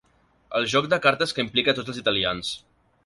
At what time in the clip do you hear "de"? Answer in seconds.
0.93-0.99